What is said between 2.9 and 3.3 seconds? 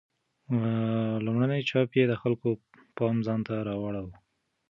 پام